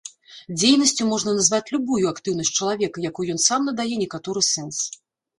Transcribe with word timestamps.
Дзейнасцю 0.59 1.03
можна 1.09 1.33
назваць 1.39 1.71
любую 1.75 1.99
актыўнасць 2.13 2.51
чалавека, 2.59 3.03
якой 3.09 3.29
ён 3.33 3.39
сам 3.49 3.67
надае 3.69 3.91
некаторы 4.05 4.41
сэнс. 4.49 4.81